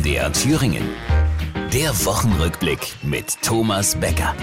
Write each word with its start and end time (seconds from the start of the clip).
MDR 0.00 0.32
Thüringen. 0.32 0.84
Der 1.74 1.90
Wochenrückblick 2.06 2.94
mit 3.02 3.36
Thomas 3.42 3.94
Becker. 3.94 4.34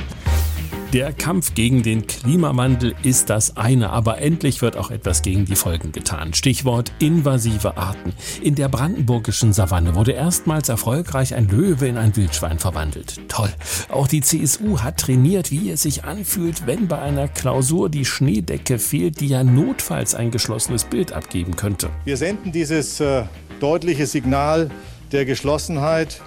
Der 0.94 1.12
Kampf 1.12 1.56
gegen 1.56 1.82
den 1.82 2.06
Klimawandel 2.06 2.94
ist 3.01 3.32
das 3.32 3.58
eine, 3.58 3.90
aber 3.90 4.20
endlich 4.20 4.62
wird 4.62 4.78
auch 4.78 4.92
etwas 4.92 5.24
gegen 5.24 5.46
die 5.46 5.56
Folgen 5.56 5.92
getan. 5.92 6.35
Stichwort 6.35 6.92
invasive 7.00 7.75
Arten. 7.75 8.14
In 8.39 8.54
der 8.54 8.70
brandenburgischen 8.70 9.52
Savanne 9.52 9.96
wurde 9.96 10.12
erstmals 10.12 10.70
erfolgreich 10.70 11.34
ein 11.34 11.48
Löwe 11.48 11.88
in 11.88 11.98
ein 11.98 12.16
Wildschwein 12.16 12.60
verwandelt. 12.60 13.20
Toll. 13.28 13.50
Auch 13.89 14.08
die 14.08 14.21
CSU 14.21 14.82
hat 14.82 14.98
trainiert, 14.98 15.50
wie 15.50 15.71
es 15.71 15.82
sich 15.82 16.04
anfühlt, 16.04 16.68
wenn 16.68 16.88
bei 16.88 17.00
einer 17.00 17.28
Klausur 17.28 17.89
die 17.89 18.05
Schneedecke 18.05 18.78
fehlt, 18.78 19.21
die 19.21 19.28
ja 19.28 19.44
notfalls 19.44 20.14
ein 20.14 20.30
geschlossenes 20.30 20.84
Bild 20.84 21.14
abgeben 21.14 21.55
könnte. 21.55 21.89
Wir 22.05 22.18
senden 22.18 22.52
dieses 22.52 23.00
äh, 23.00 23.24
deutliche 23.60 24.05
Signal 24.05 24.70
der 25.12 25.26
Geschlossenheit 25.26 26.21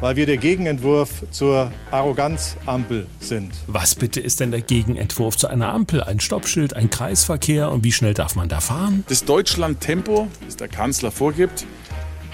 weil 0.00 0.16
wir 0.16 0.26
der 0.26 0.36
Gegenentwurf 0.36 1.24
zur 1.30 1.72
Arroganzampel 1.90 3.06
sind. 3.20 3.52
Was 3.66 3.94
bitte 3.94 4.20
ist 4.20 4.40
denn 4.40 4.50
der 4.50 4.60
Gegenentwurf 4.60 5.36
zu 5.36 5.48
einer 5.48 5.72
Ampel? 5.72 6.02
Ein 6.02 6.20
Stoppschild, 6.20 6.74
ein 6.74 6.90
Kreisverkehr 6.90 7.70
und 7.70 7.84
wie 7.84 7.92
schnell 7.92 8.12
darf 8.12 8.36
man 8.36 8.50
da 8.50 8.60
fahren? 8.60 9.04
Das 9.08 9.24
Deutschland-Tempo, 9.24 10.28
das 10.44 10.56
der 10.56 10.68
Kanzler 10.68 11.10
vorgibt, 11.10 11.66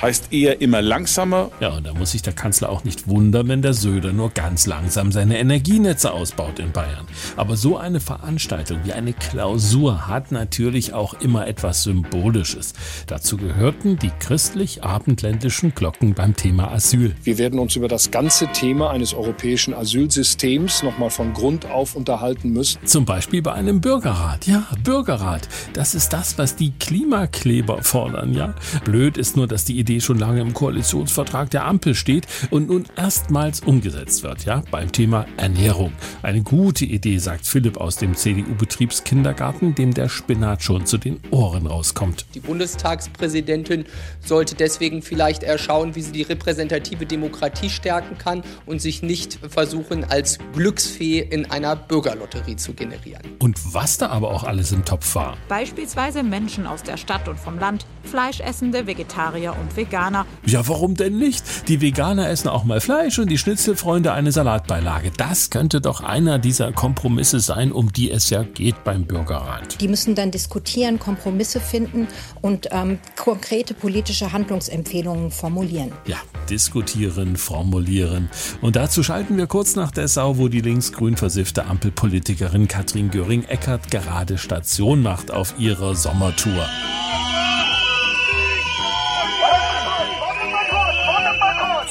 heißt 0.02 0.32
eher 0.32 0.60
immer 0.60 0.82
langsamer. 0.82 1.50
Ja, 1.60 1.70
und 1.70 1.86
da 1.86 1.94
muss 1.94 2.12
sich 2.12 2.22
der 2.22 2.32
Kanzler 2.32 2.70
auch 2.70 2.84
nicht 2.84 3.08
wundern, 3.08 3.48
wenn 3.48 3.62
der 3.62 3.74
Söder 3.74 4.12
nur 4.12 4.30
ganz 4.30 4.66
langsam 4.66 5.12
seine 5.12 5.38
Energienetze 5.38 6.12
ausbaut 6.12 6.58
in 6.58 6.72
Bayern. 6.72 7.06
Aber 7.36 7.56
so 7.56 7.76
eine 7.76 8.00
Veranstaltung 8.00 8.80
wie 8.84 8.92
eine 8.92 9.12
Klausur 9.12 10.08
hat 10.08 10.32
natürlich 10.32 10.92
auch 10.92 11.14
immer 11.14 11.46
etwas 11.46 11.82
Symbolisches. 11.82 12.72
Dazu 13.06 13.36
gehörten 13.36 13.98
die 13.98 14.10
christlich-abendländischen 14.18 15.74
Glocken 15.74 16.14
beim 16.14 16.34
Thema 16.34 16.70
Asyl. 16.70 17.14
Wir 17.22 17.38
werden 17.38 17.58
uns 17.58 17.76
über 17.76 17.88
das 17.88 18.10
ganze 18.10 18.48
Thema 18.48 18.90
eines 18.90 19.14
europäischen 19.14 19.74
Asylsystems 19.74 20.82
nochmal 20.82 21.10
von 21.10 21.32
Grund 21.34 21.66
auf 21.70 21.94
unterhalten 21.94 22.52
müssen. 22.52 22.84
Zum 22.86 23.04
Beispiel 23.04 23.42
bei 23.42 23.52
einem 23.52 23.80
Bürgerrat. 23.80 24.46
Ja, 24.46 24.66
Bürgerrat. 24.82 25.48
Das 25.74 25.94
ist 25.94 26.12
das, 26.12 26.38
was 26.38 26.56
die 26.56 26.72
Klimakleber 26.78 27.82
fordern, 27.82 28.32
ja. 28.32 28.54
Blöd 28.84 29.18
ist 29.18 29.36
nur, 29.36 29.46
dass 29.46 29.64
die 29.64 29.78
Idee 29.78 29.89
Idee 29.90 30.00
schon 30.00 30.20
lange 30.20 30.40
im 30.40 30.54
Koalitionsvertrag 30.54 31.50
der 31.50 31.64
Ampel 31.64 31.96
steht 31.96 32.28
und 32.50 32.68
nun 32.68 32.84
erstmals 32.96 33.58
umgesetzt 33.58 34.22
wird, 34.22 34.44
ja, 34.44 34.62
beim 34.70 34.92
Thema 34.92 35.26
Ernährung. 35.36 35.92
Eine 36.22 36.42
gute 36.42 36.84
Idee, 36.84 37.18
sagt 37.18 37.44
Philipp 37.44 37.76
aus 37.76 37.96
dem 37.96 38.14
CDU-Betriebskindergarten, 38.14 39.74
dem 39.74 39.92
der 39.92 40.08
Spinat 40.08 40.62
schon 40.62 40.86
zu 40.86 40.96
den 40.96 41.18
Ohren 41.32 41.66
rauskommt. 41.66 42.24
Die 42.34 42.40
Bundestagspräsidentin 42.40 43.84
sollte 44.24 44.54
deswegen 44.54 45.02
vielleicht 45.02 45.42
erschauen, 45.42 45.96
wie 45.96 46.02
sie 46.02 46.12
die 46.12 46.22
repräsentative 46.22 47.04
Demokratie 47.04 47.68
stärken 47.68 48.16
kann 48.16 48.44
und 48.66 48.80
sich 48.80 49.02
nicht 49.02 49.40
versuchen, 49.48 50.04
als 50.04 50.38
Glücksfee 50.52 51.18
in 51.18 51.50
einer 51.50 51.74
Bürgerlotterie 51.74 52.54
zu 52.54 52.74
generieren. 52.74 53.22
Und 53.40 53.74
was 53.74 53.98
da 53.98 54.10
aber 54.10 54.30
auch 54.30 54.44
alles 54.44 54.70
im 54.70 54.84
Topf 54.84 55.16
war. 55.16 55.36
Beispielsweise 55.48 56.22
Menschen 56.22 56.68
aus 56.68 56.84
der 56.84 56.96
Stadt 56.96 57.26
und 57.26 57.40
vom 57.40 57.58
Land, 57.58 57.86
Fleischessende, 58.04 58.86
Vegetarier 58.86 59.56
und 59.60 59.76
Veganer. 59.80 60.26
Ja, 60.44 60.66
warum 60.68 60.94
denn 60.94 61.18
nicht? 61.18 61.68
Die 61.68 61.80
Veganer 61.80 62.28
essen 62.28 62.48
auch 62.48 62.64
mal 62.64 62.80
Fleisch 62.80 63.18
und 63.18 63.30
die 63.30 63.38
Schnitzelfreunde 63.38 64.12
eine 64.12 64.30
Salatbeilage. 64.30 65.10
Das 65.16 65.48
könnte 65.48 65.80
doch 65.80 66.02
einer 66.02 66.38
dieser 66.38 66.72
Kompromisse 66.72 67.40
sein, 67.40 67.72
um 67.72 67.90
die 67.92 68.10
es 68.10 68.28
ja 68.28 68.42
geht 68.42 68.84
beim 68.84 69.06
Bürgerrat. 69.06 69.80
Die 69.80 69.88
müssen 69.88 70.14
dann 70.14 70.30
diskutieren, 70.30 70.98
Kompromisse 70.98 71.60
finden 71.60 72.08
und 72.42 72.68
ähm, 72.72 72.98
konkrete 73.16 73.72
politische 73.72 74.32
Handlungsempfehlungen 74.32 75.30
formulieren. 75.30 75.92
Ja, 76.06 76.18
diskutieren, 76.50 77.36
formulieren. 77.36 78.28
Und 78.60 78.76
dazu 78.76 79.02
schalten 79.02 79.38
wir 79.38 79.46
kurz 79.46 79.76
nach 79.76 79.92
Dessau, 79.92 80.36
wo 80.36 80.48
die 80.48 80.60
linksgrün 80.60 81.16
versiffte 81.16 81.64
Ampelpolitikerin 81.64 82.68
Katrin 82.68 83.10
Göring-Eckert 83.10 83.90
gerade 83.90 84.36
Station 84.36 85.02
macht 85.02 85.30
auf 85.30 85.54
ihrer 85.58 85.94
Sommertour. 85.94 86.66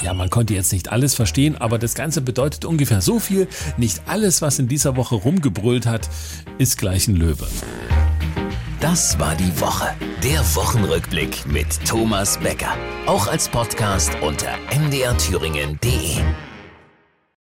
Ja, 0.01 0.13
man 0.13 0.29
konnte 0.29 0.53
jetzt 0.53 0.71
nicht 0.71 0.91
alles 0.91 1.15
verstehen, 1.15 1.57
aber 1.57 1.77
das 1.77 1.93
Ganze 1.93 2.21
bedeutet 2.21 2.65
ungefähr 2.65 3.01
so 3.01 3.19
viel. 3.19 3.47
Nicht 3.77 4.01
alles, 4.07 4.41
was 4.41 4.59
in 4.59 4.67
dieser 4.67 4.95
Woche 4.95 5.15
rumgebrüllt 5.15 5.85
hat, 5.85 6.09
ist 6.57 6.77
gleich 6.77 7.07
ein 7.07 7.15
Löwe. 7.15 7.47
Das 8.79 9.19
war 9.19 9.35
die 9.35 9.59
Woche. 9.59 9.89
Der 10.23 10.39
Wochenrückblick 10.55 11.45
mit 11.45 11.67
Thomas 11.85 12.37
Becker. 12.39 12.73
Auch 13.07 13.27
als 13.27 13.49
Podcast 13.49 14.11
unter 14.21 14.55
mdrthüringen.de. 14.71 16.48